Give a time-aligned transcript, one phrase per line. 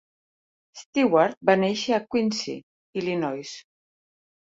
[0.81, 2.59] Stewart va néixer a Quincy,
[3.05, 3.57] Illinois.